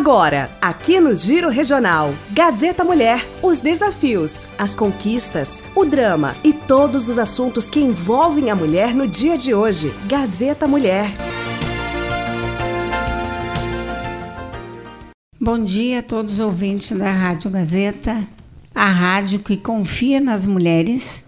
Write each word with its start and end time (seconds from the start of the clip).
Agora, 0.00 0.50
aqui 0.62 0.98
no 0.98 1.14
Giro 1.14 1.50
Regional, 1.50 2.14
Gazeta 2.30 2.82
Mulher, 2.82 3.22
os 3.42 3.60
desafios, 3.60 4.48
as 4.56 4.74
conquistas, 4.74 5.62
o 5.76 5.84
drama 5.84 6.34
e 6.42 6.54
todos 6.54 7.10
os 7.10 7.18
assuntos 7.18 7.68
que 7.68 7.80
envolvem 7.80 8.48
a 8.48 8.56
mulher 8.56 8.94
no 8.94 9.06
dia 9.06 9.36
de 9.36 9.52
hoje. 9.52 9.92
Gazeta 10.08 10.66
Mulher. 10.66 11.10
Bom 15.38 15.62
dia 15.62 15.98
a 15.98 16.02
todos 16.02 16.32
os 16.32 16.40
ouvintes 16.40 16.92
da 16.92 17.12
Rádio 17.12 17.50
Gazeta, 17.50 18.26
a 18.74 18.86
rádio 18.86 19.40
que 19.40 19.58
confia 19.58 20.18
nas 20.18 20.46
mulheres, 20.46 21.22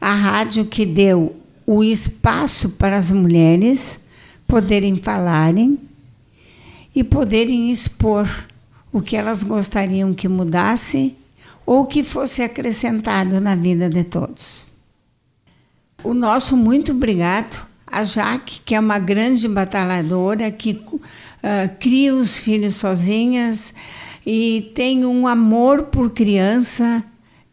a 0.00 0.14
rádio 0.14 0.64
que 0.66 0.86
deu 0.86 1.34
o 1.66 1.82
espaço 1.82 2.68
para 2.68 2.96
as 2.96 3.10
mulheres 3.10 3.98
poderem 4.46 4.96
falarem 4.96 5.76
e 6.96 7.04
poderem 7.04 7.70
expor 7.70 8.26
o 8.90 9.02
que 9.02 9.18
elas 9.18 9.42
gostariam 9.42 10.14
que 10.14 10.26
mudasse 10.26 11.14
ou 11.66 11.84
que 11.84 12.02
fosse 12.02 12.40
acrescentado 12.40 13.38
na 13.38 13.54
vida 13.54 13.90
de 13.90 14.02
todos. 14.02 14.66
O 16.02 16.14
nosso 16.14 16.56
muito 16.56 16.92
obrigado 16.92 17.66
a 17.86 18.02
Jaque, 18.02 18.60
que 18.64 18.74
é 18.74 18.80
uma 18.80 18.98
grande 18.98 19.46
batalhadora, 19.46 20.50
que 20.50 20.72
uh, 20.72 21.00
cria 21.78 22.14
os 22.14 22.38
filhos 22.38 22.76
sozinhas 22.76 23.74
e 24.24 24.72
tem 24.74 25.04
um 25.04 25.26
amor 25.26 25.84
por 25.84 26.10
criança 26.10 27.04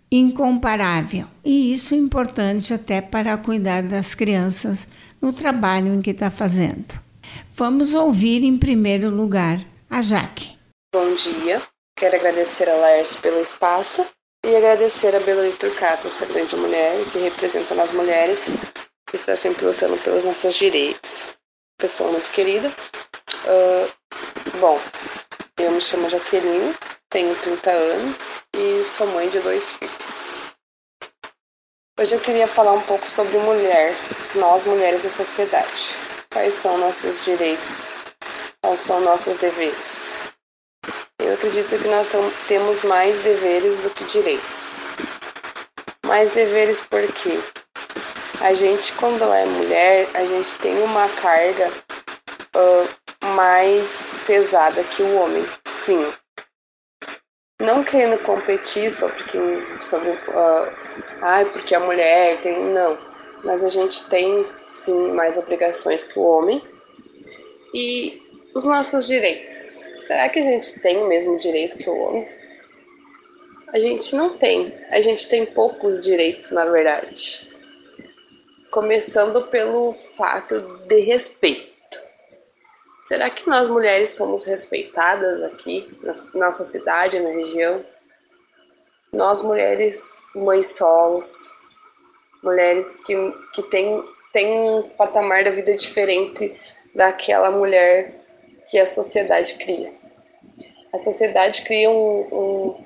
incomparável. 0.09 1.25
E 1.43 1.73
isso 1.73 1.93
é 1.93 1.97
importante 1.97 2.73
até 2.73 3.01
para 3.01 3.37
cuidar 3.37 3.83
das 3.83 4.15
crianças 4.15 4.87
no 5.21 5.33
trabalho 5.33 5.95
em 5.95 6.01
que 6.01 6.11
está 6.11 6.31
fazendo. 6.31 7.03
Vamos 7.53 7.93
ouvir 7.93 8.43
em 8.43 8.57
primeiro 8.57 9.09
lugar 9.09 9.59
a 9.89 10.01
Jaque. 10.01 10.57
Bom 10.93 11.13
dia, 11.15 11.61
quero 11.95 12.15
agradecer 12.15 12.69
a 12.69 12.75
Laércio 12.75 13.21
pelo 13.21 13.39
espaço 13.39 14.05
e 14.45 14.55
agradecer 14.55 15.15
a 15.15 15.19
Beloni 15.19 15.55
Turcato, 15.57 16.07
essa 16.07 16.25
grande 16.25 16.55
mulher 16.55 17.09
que 17.11 17.19
representa 17.19 17.81
as 17.81 17.91
mulheres, 17.91 18.49
que 19.09 19.15
está 19.15 19.35
sempre 19.35 19.65
lutando 19.65 19.97
pelos 20.01 20.25
nossos 20.25 20.53
direitos. 20.55 21.33
Pessoa 21.79 22.11
muito 22.11 22.31
querida. 22.31 22.75
Uh, 23.45 24.59
bom, 24.59 24.79
eu 25.57 25.71
me 25.71 25.79
chamo 25.81 26.09
Jaqueline, 26.09 26.75
tenho 27.09 27.39
30 27.41 27.71
anos 27.71 28.41
e 28.55 28.83
sou 28.83 29.07
mãe 29.07 29.29
de 29.29 29.39
dois 29.39 29.73
filhos. 29.73 30.37
Hoje 31.99 32.15
eu 32.15 32.19
queria 32.19 32.47
falar 32.47 32.73
um 32.73 32.81
pouco 32.81 33.07
sobre 33.07 33.37
mulher, 33.37 33.95
nós 34.35 34.65
mulheres 34.65 35.03
na 35.03 35.09
sociedade. 35.09 35.95
Quais 36.33 36.55
são 36.55 36.79
nossos 36.79 37.23
direitos? 37.23 38.03
Quais 38.63 38.79
são 38.79 38.99
nossos 39.01 39.37
deveres? 39.37 40.17
Eu 41.19 41.35
acredito 41.35 41.77
que 41.77 41.87
nós 41.87 42.09
temos 42.47 42.83
mais 42.83 43.21
deveres 43.21 43.79
do 43.81 43.91
que 43.91 44.03
direitos. 44.05 44.83
Mais 46.03 46.31
deveres 46.31 46.81
porque 46.81 47.39
a 48.41 48.51
gente, 48.55 48.93
quando 48.93 49.23
é 49.25 49.45
mulher, 49.45 50.09
a 50.15 50.25
gente 50.25 50.55
tem 50.57 50.81
uma 50.81 51.07
carga 51.17 51.71
uh, 52.55 53.25
mais 53.27 54.23
pesada 54.25 54.83
que 54.85 55.03
o 55.03 55.15
homem, 55.15 55.47
sim. 55.65 56.11
Não 57.61 57.83
querendo 57.83 58.17
competir 58.23 58.89
sobre 58.89 59.23
sobre, 59.79 60.09
uh, 60.09 60.73
ah, 61.21 61.45
porque 61.53 61.75
a 61.75 61.79
mulher 61.79 62.41
tem, 62.41 62.59
não 62.73 63.12
mas 63.43 63.63
a 63.63 63.69
gente 63.69 64.07
tem 64.09 64.47
sim 64.61 65.11
mais 65.11 65.37
obrigações 65.37 66.05
que 66.05 66.17
o 66.17 66.23
homem. 66.23 66.61
E 67.73 68.21
os 68.53 68.65
nossos 68.65 69.05
direitos. 69.07 69.81
Será 69.99 70.29
que 70.29 70.39
a 70.39 70.43
gente 70.43 70.79
tem 70.79 70.97
o 70.97 71.07
mesmo 71.07 71.37
direito 71.37 71.77
que 71.77 71.89
o 71.89 71.97
homem? 71.97 72.27
A 73.69 73.79
gente 73.79 74.15
não 74.15 74.37
tem. 74.37 74.73
A 74.89 75.01
gente 75.01 75.27
tem 75.27 75.45
poucos 75.45 76.03
direitos, 76.03 76.51
na 76.51 76.65
verdade. 76.65 77.51
Começando 78.69 79.47
pelo 79.47 79.93
fato 79.93 80.59
de 80.87 80.99
respeito. 80.99 81.73
Será 82.99 83.29
que 83.29 83.49
nós 83.49 83.67
mulheres 83.67 84.11
somos 84.11 84.45
respeitadas 84.45 85.41
aqui 85.41 85.89
na 86.01 86.39
nossa 86.39 86.63
cidade, 86.63 87.19
na 87.19 87.29
região? 87.29 87.83
Nós 89.11 89.41
mulheres 89.41 90.23
mães 90.33 90.75
solos, 90.75 91.53
mulheres 92.43 92.97
que, 92.97 93.15
que 93.53 93.63
têm, 93.63 94.03
têm 94.31 94.51
um 94.51 94.83
patamar 94.97 95.43
da 95.43 95.51
vida 95.51 95.75
diferente 95.75 96.53
daquela 96.93 97.49
mulher 97.49 98.13
que 98.69 98.77
a 98.77 98.85
sociedade 98.85 99.55
cria. 99.55 99.91
A 100.91 100.97
sociedade 100.97 101.63
cria 101.63 101.89
um, 101.89 102.27
um, 102.31 102.85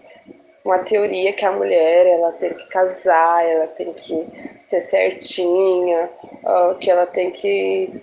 uma 0.64 0.80
teoria 0.80 1.34
que 1.34 1.46
a 1.46 1.52
mulher 1.52 2.06
ela 2.06 2.32
tem 2.34 2.54
que 2.54 2.68
casar, 2.68 3.46
ela 3.46 3.68
tem 3.68 3.94
que 3.94 4.28
ser 4.64 4.80
certinha, 4.80 6.10
uh, 6.44 6.76
que 6.80 6.90
ela 6.90 7.06
tem 7.06 7.32
que 7.32 8.02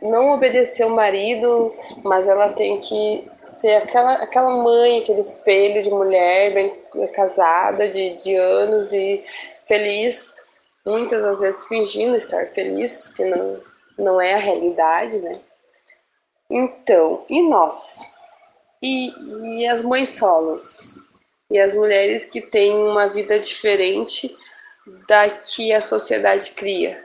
não 0.00 0.30
obedecer 0.30 0.86
o 0.86 0.90
marido, 0.90 1.74
mas 2.02 2.28
ela 2.28 2.52
tem 2.52 2.80
que 2.80 3.28
ser 3.50 3.76
aquela, 3.76 4.14
aquela 4.14 4.50
mãe, 4.50 5.00
aquele 5.00 5.20
espelho 5.20 5.82
de 5.82 5.90
mulher 5.90 6.52
bem 6.52 6.72
casada, 7.12 7.88
de, 7.88 8.10
de 8.16 8.34
anos 8.34 8.92
e 8.92 9.22
feliz, 9.66 10.32
muitas 10.84 11.24
às 11.24 11.40
vezes 11.40 11.64
fingindo 11.64 12.16
estar 12.16 12.46
feliz, 12.48 13.08
que 13.08 13.24
não, 13.24 13.60
não 13.98 14.20
é 14.20 14.34
a 14.34 14.38
realidade, 14.38 15.18
né? 15.18 15.40
Então, 16.50 17.24
e 17.28 17.48
nós? 17.48 18.00
E, 18.82 19.12
e 19.60 19.66
as 19.68 19.82
mães 19.82 20.10
solas? 20.10 20.98
E 21.50 21.58
as 21.58 21.74
mulheres 21.74 22.24
que 22.24 22.40
têm 22.40 22.76
uma 22.76 23.08
vida 23.08 23.38
diferente 23.38 24.36
da 25.06 25.28
que 25.30 25.72
a 25.72 25.80
sociedade 25.80 26.50
cria? 26.52 27.04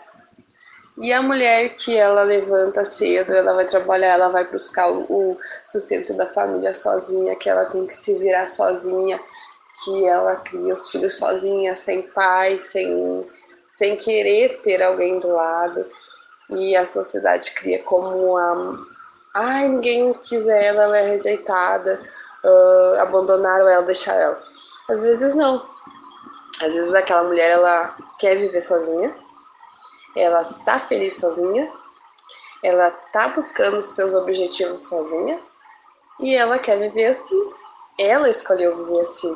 E 0.97 1.11
a 1.11 1.21
mulher 1.21 1.75
que 1.75 1.95
ela 1.95 2.23
levanta 2.23 2.85
cedo, 2.85 3.33
ela 3.33 3.53
vai 3.53 3.67
trabalhar, 3.67 4.13
ela 4.13 4.29
vai 4.29 4.45
buscar 4.47 4.89
o 4.89 5.37
sustento 5.67 6.13
da 6.13 6.25
família 6.27 6.73
sozinha, 6.73 7.35
que 7.35 7.49
ela 7.49 7.65
tem 7.65 7.85
que 7.85 7.93
se 7.93 8.13
virar 8.13 8.47
sozinha, 8.47 9.19
que 9.83 10.07
ela 10.07 10.37
cria 10.37 10.73
os 10.73 10.89
filhos 10.89 11.17
sozinha, 11.17 11.75
sem 11.75 12.01
pai, 12.01 12.57
sem 12.57 13.27
sem 13.75 13.95
querer 13.97 14.61
ter 14.61 14.81
alguém 14.81 15.19
do 15.19 15.33
lado 15.33 15.85
e 16.49 16.75
a 16.75 16.85
sociedade 16.85 17.51
cria 17.51 17.83
como 17.83 18.37
a 18.37 18.85
ai 19.33 19.67
ninguém 19.67 20.13
quiser 20.13 20.63
ela, 20.63 20.83
ela 20.83 20.97
é 20.97 21.09
rejeitada, 21.09 22.01
uh, 22.43 23.01
abandonaram 23.01 23.67
ela, 23.67 23.85
deixar 23.85 24.15
ela. 24.15 24.41
Às 24.89 25.03
vezes 25.03 25.35
não. 25.35 25.67
Às 26.61 26.73
vezes 26.73 26.93
aquela 26.93 27.23
mulher 27.23 27.51
ela 27.51 27.93
quer 28.17 28.35
viver 28.37 28.61
sozinha, 28.61 29.13
ela 30.15 30.41
está 30.41 30.79
feliz 30.79 31.19
sozinha, 31.19 31.69
ela 32.63 32.87
está 32.87 33.27
buscando 33.27 33.81
seus 33.81 34.13
objetivos 34.13 34.87
sozinha 34.87 35.37
e 36.21 36.33
ela 36.33 36.57
quer 36.57 36.79
viver 36.79 37.07
assim. 37.07 37.53
Ela 37.99 38.29
escolheu 38.29 38.85
viver 38.85 39.01
assim. 39.01 39.35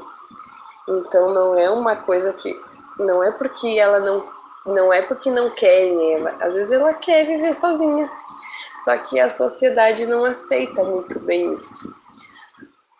Então 0.87 1.33
não 1.33 1.57
é 1.57 1.69
uma 1.69 1.97
coisa 1.97 2.31
que 2.31 2.53
não 2.99 3.23
é 3.23 3.31
porque 3.31 3.79
ela 3.79 3.99
não 3.99 4.23
não 4.65 4.93
é 4.93 5.01
porque 5.01 5.31
não 5.31 5.49
querem 5.49 6.13
ela, 6.13 6.35
às 6.41 6.53
vezes 6.53 6.71
ela 6.71 6.93
quer 6.93 7.25
viver 7.25 7.53
sozinha. 7.53 8.11
Só 8.83 8.97
que 8.97 9.19
a 9.19 9.29
sociedade 9.29 10.05
não 10.05 10.25
aceita 10.25 10.83
muito 10.83 11.19
bem 11.21 11.53
isso. 11.53 11.95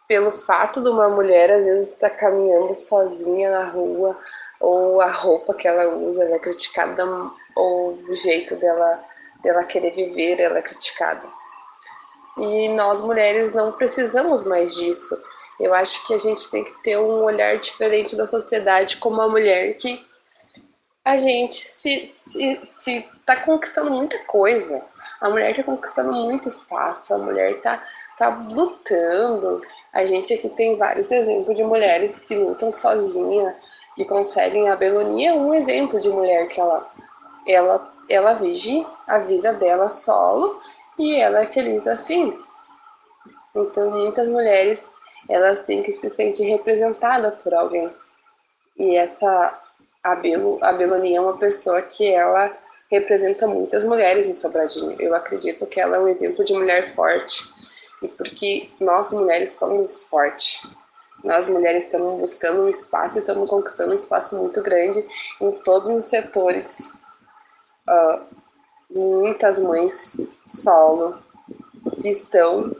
Pelo 0.08 0.32
fato 0.32 0.82
de 0.82 0.90
uma 0.90 1.10
mulher 1.10 1.52
às 1.52 1.66
vezes 1.66 1.90
estar 1.90 2.10
tá 2.10 2.16
caminhando 2.16 2.74
sozinha 2.74 3.52
na 3.52 3.70
rua, 3.70 4.18
ou 4.60 5.00
a 5.02 5.12
roupa 5.12 5.54
que 5.54 5.68
ela 5.68 5.96
usa 5.96 6.24
ela 6.24 6.36
é 6.36 6.40
criticada, 6.40 7.06
ou 7.56 7.94
o 7.94 8.14
jeito 8.14 8.56
dela, 8.56 9.04
dela 9.44 9.64
querer 9.64 9.92
viver 9.92 10.40
ela 10.40 10.60
é 10.60 10.62
criticada. 10.62 11.28
E 12.38 12.69
nós 12.69 13.02
mulheres 13.02 13.54
não 13.54 13.74
precisamos 13.74 14.45
mais 14.45 14.74
disso. 14.74 15.16
Eu 15.59 15.73
acho 15.73 16.06
que 16.07 16.13
a 16.13 16.17
gente 16.17 16.50
tem 16.50 16.63
que 16.63 16.81
ter 16.81 16.97
um 16.97 17.23
olhar 17.23 17.57
diferente 17.57 18.15
da 18.15 18.25
sociedade 18.25 18.97
como 18.97 19.21
a 19.21 19.27
mulher 19.27 19.73
que 19.75 20.03
a 21.03 21.17
gente 21.17 21.56
se, 21.56 22.07
se, 22.07 22.59
se 22.63 23.09
tá 23.25 23.38
conquistando 23.38 23.91
muita 23.91 24.17
coisa. 24.19 24.85
A 25.19 25.29
mulher 25.29 25.51
está 25.51 25.63
conquistando 25.63 26.13
muito 26.13 26.47
espaço, 26.47 27.13
a 27.13 27.17
mulher 27.17 27.57
está 27.57 27.83
tá 28.17 28.29
lutando. 28.29 29.61
A 29.91 30.06
gente 30.06 30.33
aqui 30.33 30.47
tem 30.50 30.77
vários 30.77 31.11
exemplos 31.11 31.57
de 31.57 31.63
mulheres 31.63 32.19
que 32.19 32.35
lutam 32.35 32.71
sozinha, 32.71 33.56
que 33.95 34.06
conseguem. 34.06 34.69
A 34.69 34.75
Belonia 34.75 35.31
é 35.31 35.33
um 35.33 35.53
exemplo 35.53 36.00
de 36.00 36.09
mulher 36.09 36.47
que 36.47 36.61
ela, 36.61 36.89
ela, 37.45 37.94
ela 38.07 38.33
vive 38.33 38.88
a 39.07 39.19
vida 39.19 39.53
dela 39.53 39.89
solo 39.89 40.61
e 40.97 41.15
ela 41.15 41.41
é 41.41 41.47
feliz 41.47 41.88
assim. 41.88 42.38
Então, 43.56 43.89
muitas 43.89 44.29
mulheres 44.29 44.89
elas 45.30 45.62
têm 45.62 45.84
que 45.84 45.92
se 45.92 46.10
sentir 46.10 46.44
representadas 46.46 47.36
por 47.36 47.54
alguém. 47.54 47.90
E 48.78 48.96
essa 48.96 49.58
a 50.04 50.16
Belo, 50.16 50.58
a 50.62 50.74
Beloni 50.74 51.16
é 51.16 51.22
uma 51.22 51.38
pessoa 51.38 51.81
que 51.81 52.10
ela 52.10 52.58
representa 52.90 53.46
muitas 53.46 53.86
mulheres 53.86 54.28
em 54.28 54.34
Sobradinho. 54.34 54.96
Eu 55.00 55.14
acredito 55.14 55.68
que 55.68 55.80
ela 55.80 55.98
é 55.98 56.00
um 56.00 56.08
exemplo 56.08 56.44
de 56.44 56.54
mulher 56.54 56.94
forte 56.96 57.44
e 58.02 58.08
porque 58.08 58.70
nós 58.80 59.12
mulheres 59.12 59.52
somos 59.52 60.04
fortes. 60.04 60.62
Nós 61.24 61.48
mulheres 61.48 61.84
estamos 61.84 62.20
buscando 62.20 62.64
um 62.64 62.70
espaço 62.70 63.18
e 63.18 63.20
estamos 63.20 63.50
conquistando 63.50 63.92
um 63.92 63.96
espaço 63.96 64.38
muito 64.38 64.64
grande 64.64 65.06
em 65.42 65.52
todos 65.52 65.92
os 65.92 66.06
setores. 66.06 66.98
Uh, 67.88 68.22
muitas 68.90 69.60
mães 69.60 70.18
solo 70.46 71.20
que 72.02 72.10
estão 72.10 72.74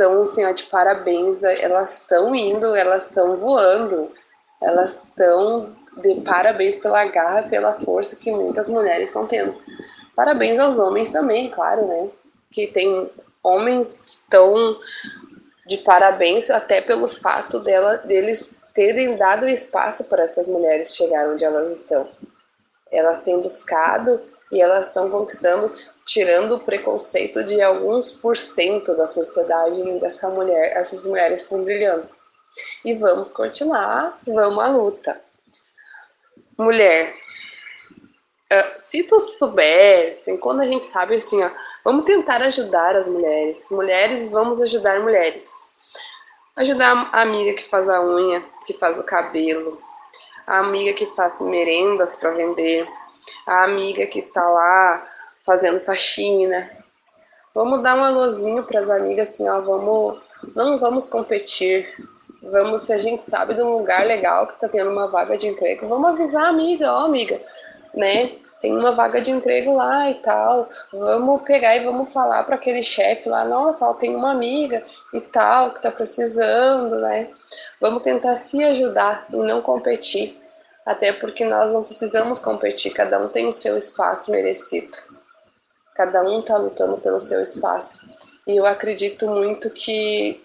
estão 0.00 0.22
assim, 0.22 0.44
ó, 0.44 0.52
de 0.52 0.64
parabéns, 0.64 1.42
elas 1.42 1.98
estão 1.98 2.34
indo, 2.34 2.74
elas 2.74 3.06
estão 3.06 3.36
voando, 3.36 4.10
elas 4.60 4.94
estão 4.94 5.76
de 5.98 6.14
parabéns 6.22 6.76
pela 6.76 7.04
garra, 7.06 7.42
pela 7.42 7.74
força 7.74 8.16
que 8.16 8.30
muitas 8.30 8.68
mulheres 8.68 9.10
estão 9.10 9.26
tendo. 9.26 9.60
Parabéns 10.16 10.58
aos 10.58 10.78
homens 10.78 11.10
também, 11.10 11.50
claro, 11.50 11.86
né? 11.86 12.08
Que 12.50 12.66
tem 12.66 13.10
homens 13.42 14.00
que 14.00 14.10
estão 14.10 14.78
de 15.66 15.78
parabéns 15.78 16.50
até 16.50 16.80
pelo 16.80 17.08
fato 17.08 17.60
dela, 17.60 17.98
deles 17.98 18.54
terem 18.72 19.16
dado 19.16 19.48
espaço 19.48 20.04
para 20.04 20.22
essas 20.22 20.48
mulheres 20.48 20.94
chegar 20.94 21.28
onde 21.28 21.44
elas 21.44 21.70
estão. 21.70 22.08
Elas 22.90 23.20
têm 23.20 23.40
buscado 23.40 24.20
e 24.50 24.60
elas 24.60 24.88
estão 24.88 25.10
conquistando, 25.10 25.72
tirando 26.04 26.56
o 26.56 26.60
preconceito 26.60 27.44
de 27.44 27.60
alguns 27.62 28.10
por 28.10 28.36
cento 28.36 28.96
da 28.96 29.06
sociedade 29.06 29.82
dessa 30.00 30.28
mulher, 30.28 30.76
essas 30.76 31.06
mulheres 31.06 31.42
estão 31.42 31.62
brilhando. 31.62 32.08
E 32.84 32.94
vamos 32.94 33.30
continuar, 33.30 34.18
vamos 34.26 34.64
à 34.64 34.68
luta. 34.68 35.20
Mulher, 36.58 37.14
uh, 38.52 38.78
se 38.78 39.04
tu 39.04 39.20
soubesse, 39.20 40.36
quando 40.38 40.60
a 40.60 40.66
gente 40.66 40.84
sabe 40.84 41.16
assim, 41.16 41.42
ó, 41.42 41.50
vamos 41.84 42.04
tentar 42.04 42.42
ajudar 42.42 42.96
as 42.96 43.06
mulheres. 43.06 43.68
Mulheres, 43.70 44.30
vamos 44.30 44.60
ajudar 44.60 45.00
mulheres. 45.00 45.48
Ajudar 46.56 47.08
a 47.12 47.22
amiga 47.22 47.54
que 47.54 47.66
faz 47.66 47.88
a 47.88 48.02
unha, 48.02 48.44
que 48.66 48.74
faz 48.74 48.98
o 48.98 49.06
cabelo, 49.06 49.80
a 50.46 50.58
amiga 50.58 50.92
que 50.92 51.06
faz 51.14 51.40
merendas 51.40 52.16
para 52.16 52.30
vender, 52.30 52.88
a 53.46 53.64
amiga 53.64 54.06
que 54.06 54.22
tá 54.22 54.48
lá 54.48 55.06
fazendo 55.44 55.80
faxina. 55.80 56.70
Vamos 57.54 57.82
dar 57.82 57.96
um 57.96 58.04
alôzinho 58.04 58.62
para 58.62 58.80
as 58.80 58.90
amigas 58.90 59.30
assim, 59.30 59.48
ó, 59.48 59.60
vamos, 59.60 60.20
não 60.54 60.78
vamos 60.78 61.06
competir. 61.06 61.88
Vamos, 62.42 62.82
se 62.82 62.92
a 62.92 62.98
gente 62.98 63.22
sabe 63.22 63.54
de 63.54 63.62
um 63.62 63.76
lugar 63.76 64.06
legal 64.06 64.46
que 64.46 64.58
tá 64.58 64.68
tendo 64.68 64.90
uma 64.90 65.08
vaga 65.08 65.36
de 65.36 65.46
emprego, 65.46 65.86
vamos 65.88 66.08
avisar 66.08 66.46
a 66.46 66.48
amiga, 66.48 66.92
ó, 66.92 67.04
amiga, 67.04 67.40
né? 67.94 68.38
Tem 68.60 68.76
uma 68.76 68.92
vaga 68.92 69.20
de 69.20 69.30
emprego 69.30 69.74
lá 69.74 70.10
e 70.10 70.14
tal. 70.14 70.68
Vamos 70.92 71.42
pegar 71.42 71.76
e 71.76 71.84
vamos 71.84 72.12
falar 72.12 72.44
para 72.44 72.56
aquele 72.56 72.82
chefe 72.82 73.28
lá, 73.28 73.44
nossa, 73.44 73.88
ó, 73.88 73.94
tem 73.94 74.14
uma 74.14 74.30
amiga 74.30 74.82
e 75.14 75.20
tal 75.20 75.70
que 75.70 75.82
tá 75.82 75.90
precisando, 75.90 76.96
né? 77.00 77.30
Vamos 77.80 78.02
tentar 78.02 78.34
se 78.34 78.62
ajudar 78.64 79.26
e 79.32 79.36
não 79.36 79.62
competir 79.62 80.40
até 80.84 81.12
porque 81.12 81.44
nós 81.44 81.72
não 81.72 81.84
precisamos 81.84 82.38
competir, 82.38 82.92
cada 82.92 83.18
um 83.22 83.28
tem 83.28 83.46
o 83.46 83.52
seu 83.52 83.76
espaço 83.76 84.30
merecido. 84.30 84.96
Cada 85.94 86.22
um 86.22 86.40
está 86.40 86.56
lutando 86.56 86.96
pelo 86.98 87.20
seu 87.20 87.40
espaço. 87.42 88.08
E 88.46 88.56
eu 88.56 88.66
acredito 88.66 89.26
muito 89.28 89.70
que 89.70 90.42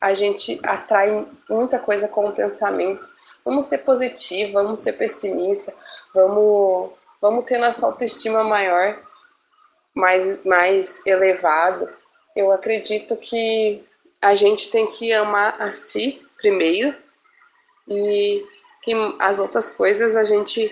a 0.00 0.12
gente 0.14 0.58
atrai 0.62 1.26
muita 1.48 1.78
coisa 1.78 2.08
com 2.08 2.26
o 2.26 2.32
pensamento. 2.32 3.08
Vamos 3.44 3.66
ser 3.66 3.78
positivo, 3.78 4.54
vamos 4.54 4.80
ser 4.80 4.94
pessimista, 4.94 5.72
vamos, 6.14 6.90
vamos 7.24 7.46
ter 7.46 7.56
nossa 7.56 7.86
autoestima 7.86 8.44
maior, 8.44 9.00
mais, 9.94 10.44
mais 10.44 11.06
elevado. 11.06 11.88
Eu 12.36 12.52
acredito 12.52 13.16
que 13.16 13.82
a 14.20 14.34
gente 14.34 14.70
tem 14.70 14.86
que 14.86 15.10
amar 15.10 15.56
a 15.58 15.70
si 15.70 16.20
primeiro 16.36 16.94
e 17.88 18.44
que 18.82 18.92
as 19.18 19.38
outras 19.38 19.70
coisas 19.70 20.16
a 20.16 20.22
gente 20.22 20.70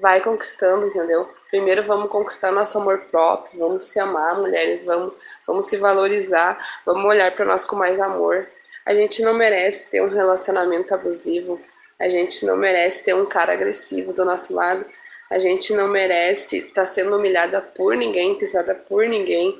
vai 0.00 0.22
conquistando, 0.22 0.86
entendeu? 0.86 1.28
Primeiro 1.50 1.86
vamos 1.86 2.10
conquistar 2.10 2.50
nosso 2.50 2.78
amor 2.78 3.00
próprio, 3.10 3.58
vamos 3.58 3.84
se 3.84 4.00
amar, 4.00 4.38
mulheres, 4.38 4.84
vamos, 4.84 5.12
vamos 5.46 5.66
se 5.66 5.76
valorizar, 5.76 6.80
vamos 6.86 7.04
olhar 7.04 7.36
para 7.36 7.44
nós 7.44 7.66
com 7.66 7.76
mais 7.76 8.00
amor. 8.00 8.48
A 8.86 8.94
gente 8.94 9.20
não 9.20 9.34
merece 9.34 9.90
ter 9.90 10.02
um 10.02 10.08
relacionamento 10.08 10.94
abusivo, 10.94 11.60
a 12.00 12.08
gente 12.08 12.46
não 12.46 12.56
merece 12.56 13.04
ter 13.04 13.14
um 13.14 13.26
cara 13.26 13.52
agressivo 13.52 14.14
do 14.14 14.24
nosso 14.24 14.54
lado, 14.54 14.86
a 15.32 15.38
gente 15.38 15.72
não 15.72 15.88
merece 15.88 16.58
estar 16.58 16.82
tá 16.82 16.84
sendo 16.84 17.16
humilhada 17.16 17.62
por 17.62 17.96
ninguém, 17.96 18.34
pisada 18.34 18.74
por 18.74 19.08
ninguém. 19.08 19.58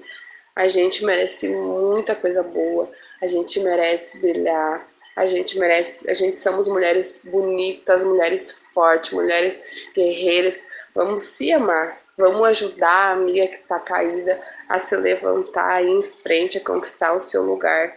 A 0.54 0.68
gente 0.68 1.02
merece 1.02 1.48
muita 1.48 2.14
coisa 2.14 2.42
boa, 2.42 2.90
a 3.22 3.26
gente 3.26 3.58
merece 3.58 4.20
brilhar, 4.20 4.86
a 5.16 5.24
gente 5.24 5.58
merece, 5.58 6.10
a 6.10 6.14
gente 6.14 6.36
somos 6.36 6.68
mulheres 6.68 7.22
bonitas, 7.24 8.04
mulheres 8.04 8.52
fortes, 8.74 9.12
mulheres 9.12 9.58
guerreiras. 9.94 10.62
Vamos 10.94 11.22
se 11.22 11.50
amar, 11.50 11.98
vamos 12.18 12.46
ajudar 12.48 12.90
a 12.90 13.12
amiga 13.12 13.46
que 13.46 13.56
está 13.56 13.80
caída 13.80 14.38
a 14.68 14.78
se 14.78 14.94
levantar 14.94 15.82
em 15.82 16.02
frente, 16.02 16.58
a 16.58 16.60
conquistar 16.60 17.14
o 17.14 17.20
seu 17.20 17.44
lugar, 17.44 17.96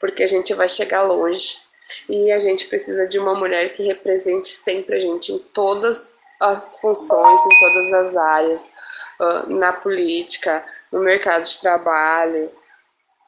porque 0.00 0.24
a 0.24 0.26
gente 0.26 0.52
vai 0.52 0.68
chegar 0.68 1.02
longe. 1.02 1.58
E 2.08 2.32
a 2.32 2.40
gente 2.40 2.66
precisa 2.66 3.06
de 3.06 3.20
uma 3.20 3.36
mulher 3.36 3.72
que 3.72 3.84
represente 3.84 4.48
sempre 4.48 4.96
a 4.96 4.98
gente 4.98 5.30
em 5.30 5.38
todas 5.38 6.16
as 6.50 6.80
funções, 6.80 7.40
em 7.46 7.58
todas 7.58 7.92
as 7.92 8.16
áreas, 8.16 8.72
na 9.48 9.72
política, 9.72 10.64
no 10.90 11.00
mercado 11.00 11.44
de 11.44 11.60
trabalho, 11.60 12.50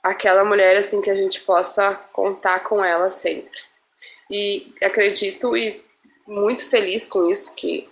aquela 0.03 0.45
mulher 0.45 0.77
assim 0.77 1.01
que 1.01 1.11
a 1.11 1.15
gente 1.15 1.41
possa 1.41 1.95
contar 2.13 2.61
com 2.61 2.85
ela 2.85 3.11
sempre. 3.11 3.59
E 4.31 4.73
acredito 4.83 5.57
e 5.57 5.85
muito 6.27 6.69
feliz 6.69 7.07
com 7.07 7.27
isso 7.27 7.55
que 7.55 7.89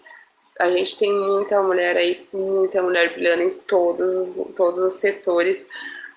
a 0.59 0.71
gente 0.71 0.97
tem 0.97 1.13
muita 1.13 1.63
mulher 1.63 1.97
aí, 1.97 2.27
muita 2.33 2.83
mulher 2.83 3.13
brilhando 3.13 3.43
em 3.43 3.51
todos 3.51 4.11
os, 4.11 4.55
todos 4.55 4.81
os 4.81 4.95
setores 4.95 5.69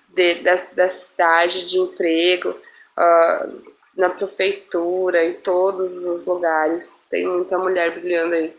de, 0.08 0.42
da, 0.42 0.54
da 0.72 0.88
cidade, 0.88 1.66
de 1.66 1.78
emprego, 1.78 2.50
uh, 2.50 3.62
na 3.96 4.10
prefeitura, 4.10 5.24
em 5.24 5.34
todos 5.34 6.06
os 6.08 6.26
lugares. 6.26 7.04
Tem 7.08 7.26
muita 7.26 7.58
mulher 7.58 7.98
brilhando 7.98 8.34
aí. 8.34 8.56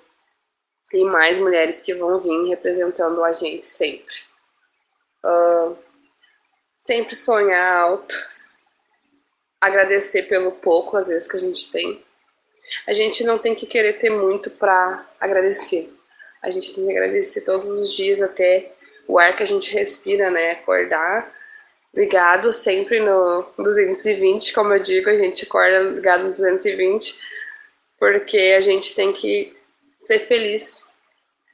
Tem 0.89 1.03
mais 1.05 1.37
mulheres 1.37 1.79
que 1.79 1.93
vão 1.93 2.19
vir 2.19 2.49
representando 2.49 3.23
a 3.23 3.31
gente 3.33 3.65
sempre. 3.65 4.15
Uh, 5.23 5.77
sempre 6.75 7.15
sonhar 7.15 7.81
alto, 7.81 8.15
agradecer 9.61 10.23
pelo 10.23 10.53
pouco 10.53 10.97
às 10.97 11.09
vezes 11.09 11.29
que 11.29 11.37
a 11.37 11.39
gente 11.39 11.71
tem. 11.71 12.03
A 12.87 12.93
gente 12.93 13.23
não 13.23 13.37
tem 13.37 13.55
que 13.55 13.67
querer 13.67 13.93
ter 13.93 14.09
muito 14.09 14.49
para 14.51 15.05
agradecer. 15.19 15.93
A 16.41 16.49
gente 16.49 16.73
tem 16.73 16.85
que 16.85 16.91
agradecer 16.91 17.41
todos 17.41 17.69
os 17.69 17.93
dias 17.93 18.21
até 18.21 18.71
o 19.07 19.19
ar 19.19 19.35
que 19.35 19.43
a 19.43 19.47
gente 19.47 19.73
respira, 19.73 20.29
né? 20.29 20.51
Acordar 20.51 21.35
ligado 21.93 22.53
sempre 22.53 22.99
no 22.99 23.45
220, 23.57 24.53
como 24.53 24.73
eu 24.73 24.79
digo, 24.79 25.09
a 25.09 25.15
gente 25.15 25.43
acorda 25.43 25.79
ligado 25.79 26.25
no 26.25 26.31
220, 26.31 27.19
porque 27.97 28.55
a 28.57 28.61
gente 28.61 28.93
tem 28.93 29.11
que 29.11 29.57
ser 30.09 30.19
feliz. 30.25 30.89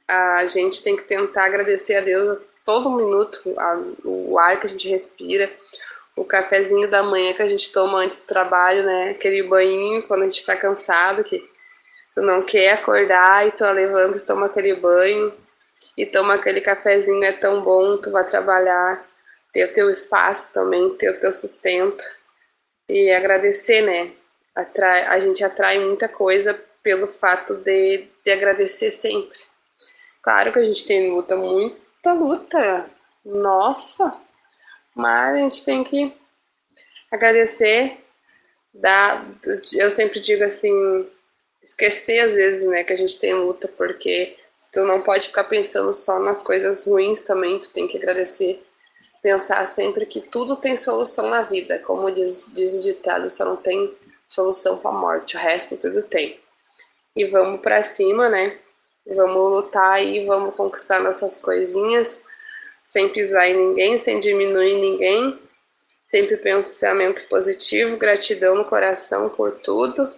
A 0.08 0.46
gente 0.46 0.82
tem 0.82 0.96
que 0.96 1.02
tentar 1.02 1.44
agradecer 1.44 1.96
a 1.96 2.00
Deus 2.00 2.38
todo 2.64 2.96
minuto, 2.96 3.54
a, 3.58 3.84
o 4.02 4.38
ar 4.38 4.58
que 4.58 4.66
a 4.66 4.70
gente 4.70 4.88
respira, 4.88 5.52
o 6.16 6.24
cafezinho 6.24 6.88
da 6.88 7.02
manhã 7.02 7.34
que 7.34 7.42
a 7.42 7.46
gente 7.46 7.70
toma 7.70 7.98
antes 7.98 8.20
do 8.20 8.26
trabalho, 8.26 8.82
né? 8.84 9.10
Aquele 9.10 9.42
banho 9.42 10.02
quando 10.04 10.22
a 10.22 10.24
gente 10.24 10.46
tá 10.46 10.56
cansado, 10.56 11.22
que 11.22 11.38
tu 12.14 12.22
não 12.22 12.42
quer 12.42 12.72
acordar 12.72 13.46
e 13.46 13.50
tu 13.50 13.64
levanta 13.66 14.16
e 14.16 14.22
toma 14.22 14.46
aquele 14.46 14.74
banho 14.76 15.34
e 15.98 16.06
toma 16.06 16.34
aquele 16.34 16.62
cafezinho, 16.62 17.24
é 17.24 17.32
tão 17.32 17.62
bom, 17.62 17.98
tu 17.98 18.10
vai 18.10 18.26
trabalhar, 18.26 19.06
ter 19.52 19.66
o 19.66 19.72
teu 19.72 19.90
espaço 19.90 20.54
também, 20.54 20.96
ter 20.96 21.10
o 21.10 21.20
teu 21.20 21.30
sustento 21.30 22.04
e 22.88 23.10
agradecer, 23.10 23.82
né? 23.82 24.12
Atrai, 24.54 25.04
a 25.04 25.20
gente 25.20 25.44
atrai 25.44 25.78
muita 25.78 26.08
coisa 26.08 26.58
pelo 26.86 27.08
fato 27.08 27.56
de, 27.56 28.06
de 28.24 28.30
agradecer 28.30 28.92
sempre. 28.92 29.36
Claro 30.22 30.52
que 30.52 30.60
a 30.60 30.62
gente 30.62 30.84
tem 30.84 31.10
luta 31.10 31.34
muita 31.34 32.12
luta. 32.12 32.88
Nossa! 33.24 34.16
Mas 34.94 35.34
a 35.34 35.38
gente 35.38 35.64
tem 35.64 35.82
que 35.82 36.16
agradecer. 37.10 38.04
Dar, 38.72 39.26
eu 39.74 39.90
sempre 39.90 40.20
digo 40.20 40.44
assim, 40.44 41.10
esquecer 41.60 42.20
às 42.20 42.36
vezes, 42.36 42.68
né, 42.68 42.84
que 42.84 42.92
a 42.92 42.96
gente 42.96 43.18
tem 43.18 43.34
luta, 43.34 43.66
porque 43.66 44.36
tu 44.72 44.84
não 44.84 45.00
pode 45.00 45.26
ficar 45.26 45.44
pensando 45.44 45.92
só 45.92 46.20
nas 46.20 46.40
coisas 46.40 46.86
ruins 46.86 47.22
também, 47.22 47.58
tu 47.58 47.72
tem 47.72 47.88
que 47.88 47.96
agradecer. 47.96 48.64
Pensar 49.20 49.66
sempre 49.66 50.06
que 50.06 50.20
tudo 50.20 50.54
tem 50.54 50.76
solução 50.76 51.28
na 51.30 51.42
vida, 51.42 51.80
como 51.80 52.12
diz, 52.12 52.52
diz 52.54 52.78
o 52.78 52.82
ditado, 52.82 53.28
só 53.28 53.44
não 53.44 53.56
tem 53.56 53.92
solução 54.28 54.78
para 54.78 54.90
a 54.92 54.94
morte, 54.94 55.36
o 55.36 55.40
resto 55.40 55.76
tudo 55.78 56.00
tem. 56.04 56.38
E 57.16 57.24
vamos 57.24 57.60
para 57.62 57.80
cima, 57.80 58.28
né? 58.28 58.58
Vamos 59.06 59.36
lutar 59.36 59.92
aí, 59.92 60.26
vamos 60.26 60.54
conquistar 60.54 61.00
nossas 61.00 61.38
coisinhas, 61.38 62.24
sem 62.82 63.08
pisar 63.08 63.48
em 63.48 63.56
ninguém, 63.56 63.96
sem 63.96 64.20
diminuir 64.20 64.74
ninguém, 64.78 65.40
sempre 66.04 66.36
pensamento 66.36 67.26
positivo, 67.28 67.96
gratidão 67.96 68.54
no 68.54 68.64
coração 68.64 69.28
por 69.30 69.52
tudo. 69.52 70.12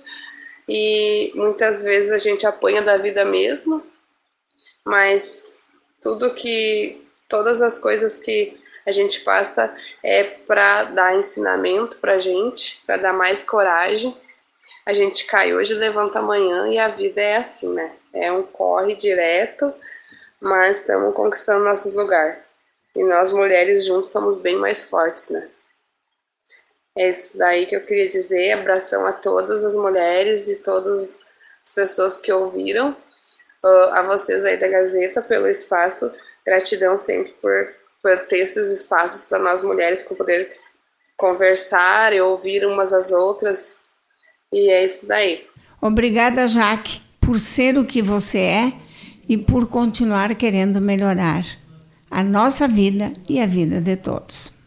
E 0.68 1.32
muitas 1.34 1.82
vezes 1.84 2.10
a 2.10 2.18
gente 2.18 2.46
apanha 2.46 2.82
da 2.82 2.96
vida 2.96 3.24
mesmo, 3.24 3.82
mas 4.84 5.58
tudo 6.02 6.34
que 6.34 7.06
todas 7.28 7.62
as 7.62 7.78
coisas 7.78 8.18
que 8.18 8.58
a 8.86 8.90
gente 8.90 9.20
passa 9.20 9.74
é 10.02 10.24
para 10.24 10.84
dar 10.84 11.14
ensinamento 11.14 11.98
para 11.98 12.18
gente, 12.18 12.82
para 12.86 12.96
dar 12.96 13.12
mais 13.12 13.44
coragem. 13.44 14.16
A 14.88 14.94
gente 14.94 15.26
cai 15.26 15.52
hoje, 15.52 15.74
levanta 15.74 16.18
amanhã 16.18 16.66
e 16.68 16.78
a 16.78 16.88
vida 16.88 17.20
é 17.20 17.36
assim, 17.36 17.74
né? 17.74 17.94
É 18.10 18.32
um 18.32 18.42
corre 18.42 18.96
direto, 18.96 19.70
mas 20.40 20.78
estamos 20.78 21.14
conquistando 21.14 21.62
nossos 21.62 21.92
lugares. 21.92 22.38
E 22.96 23.04
nós 23.04 23.30
mulheres 23.30 23.84
juntos 23.84 24.10
somos 24.10 24.38
bem 24.38 24.56
mais 24.56 24.84
fortes, 24.84 25.28
né? 25.28 25.46
É 26.96 27.10
isso 27.10 27.36
daí 27.36 27.66
que 27.66 27.76
eu 27.76 27.84
queria 27.84 28.08
dizer. 28.08 28.52
Abração 28.52 29.06
a 29.06 29.12
todas 29.12 29.62
as 29.62 29.76
mulheres 29.76 30.48
e 30.48 30.56
todas 30.56 31.22
as 31.62 31.70
pessoas 31.70 32.18
que 32.18 32.32
ouviram. 32.32 32.96
Uh, 33.62 33.92
a 33.92 34.00
vocês 34.00 34.46
aí 34.46 34.56
da 34.56 34.68
Gazeta 34.68 35.20
pelo 35.20 35.48
espaço. 35.48 36.10
Gratidão 36.46 36.96
sempre 36.96 37.32
por, 37.32 37.74
por 38.02 38.20
ter 38.20 38.38
esses 38.38 38.70
espaços 38.70 39.22
para 39.22 39.38
nós 39.38 39.60
mulheres 39.60 40.02
para 40.02 40.16
poder 40.16 40.58
conversar 41.14 42.14
e 42.14 42.22
ouvir 42.22 42.64
umas 42.64 42.94
às 42.94 43.12
outras. 43.12 43.86
E 44.52 44.70
é 44.70 44.84
isso 44.84 45.06
daí. 45.06 45.44
Obrigada, 45.80 46.48
Jaque, 46.48 47.00
por 47.20 47.38
ser 47.38 47.78
o 47.78 47.84
que 47.84 48.02
você 48.02 48.38
é 48.38 48.72
e 49.28 49.36
por 49.36 49.68
continuar 49.68 50.34
querendo 50.34 50.80
melhorar 50.80 51.44
a 52.10 52.22
nossa 52.22 52.66
vida 52.66 53.12
e 53.28 53.40
a 53.40 53.46
vida 53.46 53.80
de 53.80 53.96
todos 53.96 54.58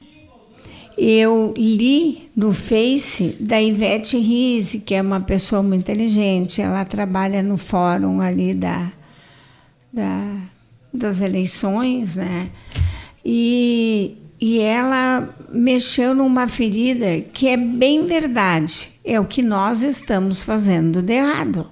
eu 1.04 1.54
li 1.58 2.30
no 2.36 2.54
Face 2.54 3.36
da 3.40 3.60
Ivete 3.60 4.18
Rise, 4.18 4.82
que 4.82 4.94
é 4.94 5.02
uma 5.02 5.20
pessoa 5.20 5.64
muito 5.64 5.82
inteligente, 5.82 6.62
ela 6.62 6.86
trabalha 6.86 7.42
no 7.42 7.58
fórum 7.58 8.22
ali 8.22 8.54
da, 8.54 8.92
da 9.92 10.38
das 10.94 11.22
eleições, 11.22 12.16
né? 12.16 12.52
E, 13.24 14.18
e 14.42 14.60
ela 14.60 15.30
mexeu 15.54 16.16
numa 16.16 16.48
ferida 16.48 17.22
que 17.32 17.48
é 17.48 17.56
bem 17.56 18.08
verdade, 18.08 18.90
é 19.06 19.20
o 19.20 19.26
que 19.26 19.44
nós 19.44 19.84
estamos 19.84 20.44
fazendo 20.44 21.00
de 21.00 21.14
errado. 21.14 21.70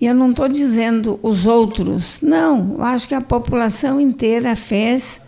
E 0.00 0.06
eu 0.06 0.14
não 0.14 0.30
estou 0.30 0.48
dizendo 0.48 1.20
os 1.22 1.44
outros, 1.44 2.20
não, 2.22 2.76
eu 2.78 2.82
acho 2.82 3.06
que 3.06 3.14
a 3.14 3.20
população 3.20 4.00
inteira 4.00 4.56
fez 4.56 5.20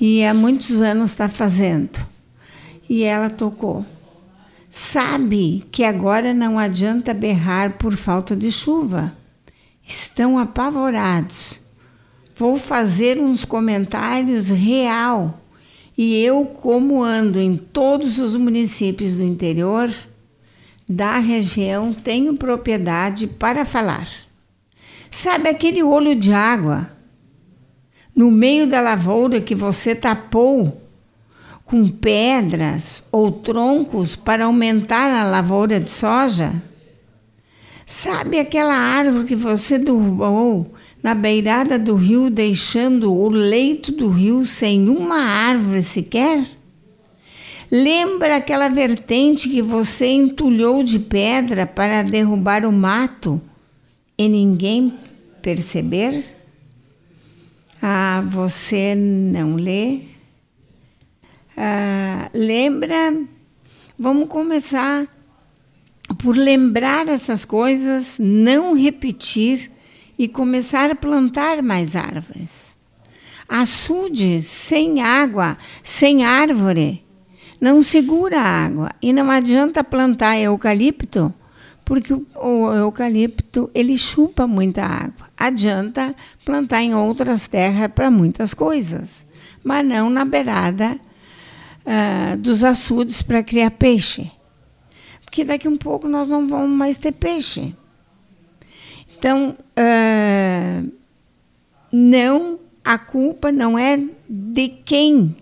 e 0.00 0.24
há 0.24 0.32
muitos 0.32 0.80
anos 0.80 1.10
está 1.10 1.28
fazendo 1.28 2.00
e 2.88 3.04
ela 3.04 3.30
tocou. 3.30 3.86
Sabe 4.68 5.64
que 5.70 5.84
agora 5.84 6.34
não 6.34 6.58
adianta 6.58 7.14
berrar 7.14 7.76
por 7.78 7.94
falta 7.94 8.34
de 8.34 8.50
chuva. 8.50 9.16
Estão 9.86 10.38
apavorados. 10.38 11.60
Vou 12.36 12.56
fazer 12.56 13.18
uns 13.20 13.44
comentários 13.44 14.48
real. 14.48 15.40
E 16.02 16.24
eu, 16.24 16.46
como 16.46 17.02
ando 17.02 17.38
em 17.38 17.58
todos 17.58 18.18
os 18.18 18.34
municípios 18.34 19.16
do 19.16 19.22
interior 19.22 19.92
da 20.88 21.18
região, 21.18 21.92
tenho 21.92 22.38
propriedade 22.38 23.26
para 23.26 23.66
falar. 23.66 24.08
Sabe 25.10 25.50
aquele 25.50 25.82
olho 25.82 26.14
de 26.14 26.32
água 26.32 26.90
no 28.16 28.30
meio 28.30 28.66
da 28.66 28.80
lavoura 28.80 29.42
que 29.42 29.54
você 29.54 29.94
tapou 29.94 30.80
com 31.66 31.86
pedras 31.86 33.02
ou 33.12 33.30
troncos 33.30 34.16
para 34.16 34.46
aumentar 34.46 35.14
a 35.14 35.28
lavoura 35.28 35.78
de 35.78 35.90
soja? 35.90 36.62
Sabe 37.84 38.38
aquela 38.38 38.74
árvore 38.74 39.26
que 39.26 39.36
você 39.36 39.76
derrubou 39.76 40.72
na 41.02 41.14
beirada 41.14 41.78
do 41.78 41.94
rio, 41.94 42.30
deixando 42.30 43.12
o 43.12 43.28
leito 43.28 43.92
do 43.92 44.08
rio 44.08 44.44
sem 44.44 44.88
uma 44.88 45.20
árvore 45.20 45.82
sequer? 45.82 46.44
Lembra 47.70 48.36
aquela 48.36 48.68
vertente 48.68 49.48
que 49.48 49.62
você 49.62 50.06
entulhou 50.06 50.82
de 50.82 50.98
pedra 50.98 51.66
para 51.66 52.02
derrubar 52.02 52.66
o 52.66 52.72
mato 52.72 53.40
e 54.18 54.28
ninguém 54.28 54.98
perceber? 55.40 56.36
Ah, 57.80 58.22
você 58.26 58.94
não 58.94 59.54
lê? 59.54 60.00
Ah, 61.56 62.28
lembra, 62.34 63.16
vamos 63.98 64.28
começar 64.28 65.06
por 66.18 66.36
lembrar 66.36 67.08
essas 67.08 67.44
coisas, 67.44 68.16
não 68.18 68.74
repetir 68.74 69.70
e 70.20 70.28
começar 70.28 70.90
a 70.90 70.94
plantar 70.94 71.62
mais 71.62 71.96
árvores. 71.96 72.76
Açude 73.48 74.42
sem 74.42 75.00
água, 75.00 75.56
sem 75.82 76.26
árvore, 76.26 77.02
não 77.58 77.80
segura 77.80 78.38
a 78.38 78.66
água 78.66 78.90
e 79.00 79.14
não 79.14 79.30
adianta 79.30 79.82
plantar 79.82 80.38
eucalipto, 80.38 81.32
porque 81.86 82.12
o, 82.12 82.70
eucalipto 82.70 83.70
ele 83.74 83.96
chupa 83.96 84.46
muita 84.46 84.84
água. 84.84 85.26
Adianta 85.38 86.14
plantar 86.44 86.82
em 86.82 86.94
outras 86.94 87.48
terras 87.48 87.90
para 87.90 88.10
muitas 88.10 88.52
coisas, 88.52 89.26
mas 89.64 89.86
não 89.86 90.10
na 90.10 90.26
beirada 90.26 91.00
uh, 91.86 92.36
dos 92.36 92.62
açudes 92.62 93.22
para 93.22 93.42
criar 93.42 93.70
peixe. 93.70 94.30
Porque 95.24 95.46
daqui 95.46 95.66
um 95.66 95.78
pouco 95.78 96.06
nós 96.06 96.28
não 96.28 96.46
vamos 96.46 96.76
mais 96.76 96.98
ter 96.98 97.12
peixe. 97.12 97.74
Então, 99.20 99.54
uh, 99.76 100.92
não, 101.92 102.58
a 102.82 102.96
culpa 102.96 103.52
não 103.52 103.78
é 103.78 104.02
de 104.26 104.68
quem 104.82 105.36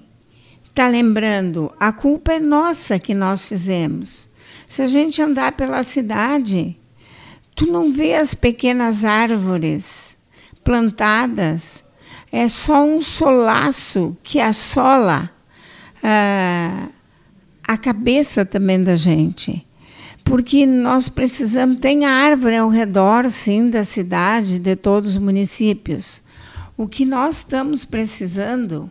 está 0.69 0.89
lembrando, 0.89 1.73
a 1.79 1.93
culpa 1.93 2.33
é 2.33 2.41
nossa 2.41 2.99
que 2.99 3.15
nós 3.15 3.47
fizemos. 3.47 4.29
Se 4.69 4.83
a 4.83 4.89
gente 4.89 5.23
andar 5.23 5.53
pela 5.53 5.85
cidade, 5.85 6.77
tu 7.55 7.67
não 7.67 7.93
vê 7.93 8.17
as 8.17 8.35
pequenas 8.35 9.05
árvores 9.05 10.17
plantadas, 10.65 11.85
é 12.33 12.49
só 12.49 12.85
um 12.85 13.01
solaço 13.01 14.17
que 14.25 14.41
assola 14.41 15.31
a, 16.03 16.89
a 17.63 17.79
cabeça 17.79 18.45
também 18.45 18.83
da 18.83 18.97
gente. 18.97 19.68
Porque 20.29 20.67
nós 20.67 21.09
precisamos, 21.09 21.81
tem 21.81 22.05
árvore 22.05 22.57
ao 22.57 22.69
redor, 22.69 23.31
sim, 23.31 23.71
da 23.71 23.83
cidade, 23.83 24.59
de 24.59 24.77
todos 24.77 25.13
os 25.13 25.17
municípios. 25.17 26.23
O 26.77 26.87
que 26.87 27.07
nós 27.07 27.39
estamos 27.39 27.87
precisando 27.87 28.91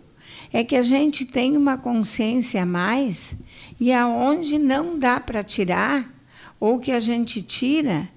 é 0.51 0.63
que 0.63 0.75
a 0.75 0.81
gente 0.81 1.25
tenha 1.25 1.59
uma 1.59 1.77
consciência 1.77 2.63
a 2.63 2.65
mais 2.65 3.35
e 3.79 3.93
aonde 3.93 4.57
não 4.57 4.97
dá 4.97 5.19
para 5.19 5.43
tirar, 5.43 6.11
ou 6.59 6.79
que 6.79 6.91
a 6.91 6.99
gente 6.99 7.43
tira, 7.43 8.09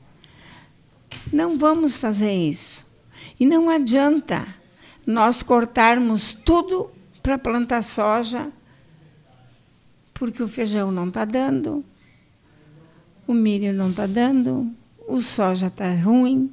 não 1.31 1.59
vamos 1.59 1.97
fazer 1.97 2.33
isso. 2.33 2.87
E 3.39 3.45
não 3.45 3.69
adianta 3.69 4.47
nós 5.07 5.43
cortarmos 5.43 6.33
tudo 6.33 6.91
para 7.23 7.37
plantar 7.37 7.83
soja 7.83 8.51
porque 10.15 10.43
o 10.43 10.49
feijão 10.49 10.91
não 10.91 11.09
está 11.09 11.25
dando, 11.25 11.85
o 13.31 13.35
milho 13.35 13.73
não 13.73 13.91
está 13.91 14.07
dando, 14.07 14.71
o 15.07 15.21
soja 15.21 15.69
está 15.69 15.93
ruim. 15.95 16.51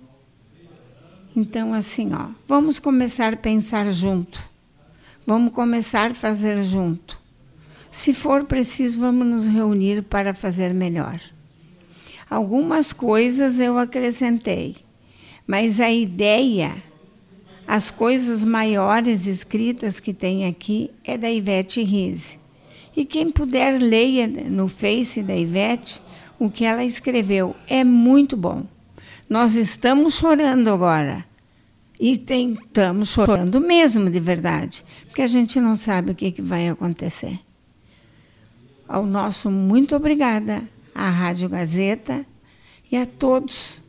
Então, 1.36 1.74
assim, 1.74 2.14
ó, 2.14 2.28
vamos 2.48 2.78
começar 2.78 3.34
a 3.34 3.38
pensar 3.38 3.90
junto. 3.92 4.42
Vamos 5.26 5.54
começar 5.54 6.12
a 6.12 6.14
fazer 6.14 6.64
junto. 6.64 7.20
Se 7.92 8.14
for 8.14 8.44
preciso, 8.44 9.00
vamos 9.00 9.26
nos 9.26 9.48
reunir 9.48 10.04
para 10.04 10.34
fazer 10.34 10.74
melhor. 10.74 11.20
Algumas 12.30 12.94
coisas 12.94 13.60
eu 13.60 13.78
acrescentei, 13.78 14.76
mas 15.48 15.80
a 15.80 15.92
ideia, 15.92 16.76
as 17.68 17.90
coisas 17.90 18.44
maiores 18.44 19.26
escritas 19.26 20.00
que 20.00 20.14
tem 20.14 20.46
aqui 20.46 20.92
é 21.04 21.18
da 21.18 21.32
Ivete 21.32 21.82
Rise. 21.82 22.38
E 22.96 23.06
quem 23.06 23.32
puder, 23.32 23.80
leia 23.80 24.28
no 24.28 24.68
Face 24.68 25.24
da 25.24 25.36
Ivete 25.36 26.02
o 26.40 26.50
que 26.50 26.66
ela 26.66 26.84
escreveu. 26.84 27.56
É 27.68 27.84
muito 27.84 28.36
bom. 28.36 28.66
Nós 29.30 29.56
estamos 29.56 30.16
chorando 30.16 30.70
agora. 30.70 31.26
E 32.00 32.16
tem, 32.16 32.54
estamos 32.54 33.10
chorando 33.10 33.60
mesmo, 33.60 34.10
de 34.10 34.20
verdade, 34.20 34.86
porque 35.06 35.24
a 35.24 35.28
gente 35.28 35.60
não 35.60 35.76
sabe 35.76 36.12
o 36.12 36.16
que, 36.16 36.32
que 36.32 36.42
vai 36.42 36.70
acontecer. 36.70 37.40
Ao 38.88 39.06
nosso 39.06 39.50
muito 39.50 39.96
obrigada 39.96 40.62
à 40.94 41.10
Rádio 41.10 41.50
Gazeta 41.50 42.24
e 42.92 42.96
a 42.96 43.06
todos 43.06 43.84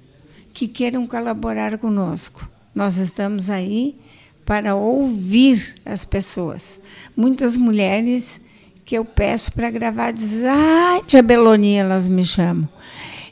que 0.55 0.67
queiram 0.67 1.07
colaborar 1.07 1.76
conosco. 1.78 2.49
Nós 2.75 2.97
estamos 2.97 3.50
aí 3.50 3.95
para 4.45 4.75
ouvir 4.75 5.76
as 5.85 6.05
pessoas. 6.05 6.81
Muitas 7.14 7.57
mulheres 7.57 8.40
que 8.88 8.97
eu 8.97 9.04
peço 9.04 9.52
para 9.52 9.71
gravar, 9.71 10.12
diz, 10.12 10.42
ai, 10.42 11.02
tia 11.07 11.23
Belonia, 11.23 11.83
elas 11.83 12.09
me 12.09 12.25
chamam. 12.25 12.66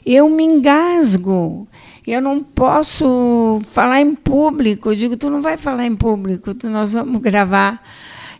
Eu 0.05 0.29
me 0.29 0.43
engasgo, 0.43 1.67
eu 2.05 2.21
não 2.21 2.43
posso 2.43 3.59
falar 3.71 3.99
em 3.99 4.13
público. 4.13 4.91
Eu 4.91 4.95
digo, 4.95 5.17
tu 5.17 5.31
não 5.31 5.41
vai 5.41 5.57
falar 5.57 5.87
em 5.87 5.95
público, 5.95 6.53
nós 6.65 6.93
vamos 6.93 7.19
gravar. 7.21 7.83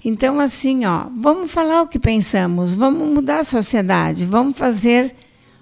Então, 0.05 0.39
assim, 0.39 0.85
ó, 0.85 1.07
vamos 1.17 1.49
falar 1.49 1.81
o 1.81 1.87
que 1.87 1.97
pensamos, 1.97 2.75
vamos 2.75 3.07
mudar 3.11 3.39
a 3.39 3.43
sociedade, 3.43 4.23
vamos 4.23 4.55
fazer 4.55 5.15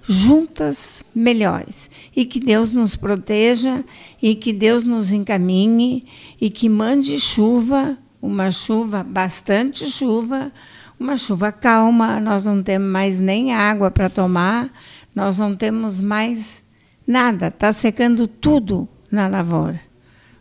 juntas 0.06 1.06
melhores. 1.16 1.90
E 2.14 2.26
que 2.26 2.42
Deus 2.42 2.74
nos 2.74 2.98
proteja, 2.98 3.82
e 4.22 4.36
que 4.36 4.52
Deus 4.52 4.84
nos 4.84 5.14
encaminhe, 5.14 6.06
e 6.40 6.50
que 6.50 6.68
mande 6.68 7.18
chuva, 7.18 7.98
uma 8.22 8.52
chuva, 8.52 9.06
bastante 9.06 9.90
chuva, 9.90 10.52
uma 11.00 11.18
chuva 11.18 11.52
calma, 11.52 12.20
nós 12.20 12.46
não 12.46 12.62
temos 12.64 12.90
mais 12.90 13.20
nem 13.20 13.54
água 13.54 13.92
para 13.92 14.10
tomar, 14.10 14.70
nós 15.14 15.38
não 15.38 15.56
temos 15.56 16.00
mais 16.00 16.64
nada, 17.08 17.48
está 17.48 17.72
secando 17.72 18.28
tudo 18.28 18.88
na 19.12 19.28
lavoura. 19.28 19.80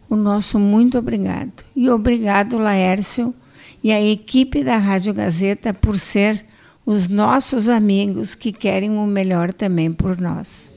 O 0.08 0.16
nosso 0.16 0.58
muito 0.58 0.98
obrigado. 0.98 1.64
E 1.74 1.88
obrigado, 1.88 2.58
Laércio, 2.58 3.34
e 3.82 3.92
a 3.92 4.00
equipe 4.02 4.62
da 4.62 4.76
Rádio 4.76 5.14
Gazeta 5.14 5.72
por 5.72 5.98
ser 5.98 6.44
os 6.86 7.08
nossos 7.08 7.68
amigos 7.68 8.34
que 8.34 8.52
querem 8.52 8.90
o 8.90 9.06
melhor 9.06 9.52
também 9.52 9.92
por 9.92 10.20
nós. 10.20 10.73